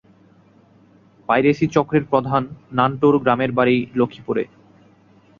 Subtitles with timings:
[1.29, 2.43] Piracy চক্রের প্রধান
[2.71, 4.43] নান্টুর গ্রামের বাড়ি লক্ষ্মীপুরে।